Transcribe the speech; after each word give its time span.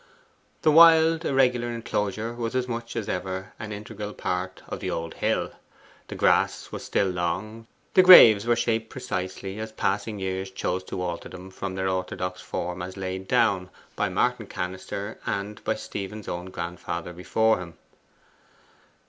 The 0.63 0.71
wild 0.71 1.25
irregular 1.25 1.67
enclosure 1.71 2.33
was 2.33 2.55
as 2.55 2.67
much 2.67 2.95
as 2.95 3.07
ever 3.07 3.53
an 3.59 3.71
integral 3.71 4.15
part 4.15 4.63
of 4.67 4.79
the 4.79 4.89
old 4.89 5.13
hill. 5.13 5.51
The 6.07 6.15
grass 6.15 6.71
was 6.71 6.83
still 6.83 7.05
long, 7.05 7.67
the 7.93 8.01
graves 8.01 8.47
were 8.47 8.55
shaped 8.55 8.89
precisely 8.89 9.59
as 9.59 9.71
passing 9.71 10.17
years 10.17 10.49
chose 10.49 10.83
to 10.85 10.99
alter 11.03 11.29
them 11.29 11.51
from 11.51 11.75
their 11.75 11.87
orthodox 11.87 12.41
form 12.41 12.81
as 12.81 12.97
laid 12.97 13.27
down 13.27 13.69
by 13.95 14.09
Martin 14.09 14.47
Cannister, 14.47 15.19
and 15.27 15.63
by 15.63 15.75
Stephen's 15.75 16.27
own 16.27 16.47
grandfather 16.47 17.13
before 17.13 17.59
him. 17.59 17.75